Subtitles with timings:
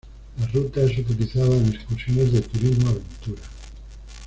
[0.39, 3.41] La ruta es utilizada en excursiones de turismo aventura.